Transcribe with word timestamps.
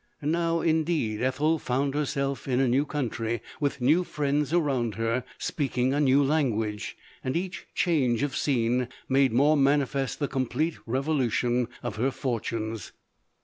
Now, 0.23 0.61
indeed, 0.61 1.21
Ethel 1.21 1.59
found 1.59 1.93
herself 1.93 2.47
in 2.47 2.59
a 2.59 2.67
new 2.67 2.87
country, 2.87 3.39
with 3.59 3.81
new 3.81 4.03
friends 4.03 4.51
around 4.51 4.95
her, 4.95 5.23
speaking 5.37 5.93
a 5.93 5.99
new 5.99 6.23
language, 6.23 6.97
and 7.23 7.37
each 7.37 7.67
change 7.75 8.23
of 8.23 8.35
scene 8.35 8.87
made 9.07 9.31
more 9.31 9.55
manifest 9.55 10.17
the 10.17 10.27
complete 10.27 10.73
revolu 10.87 11.31
tion 11.31 11.67
of 11.83 11.97
her 11.97 12.09
fortunes. 12.09 12.93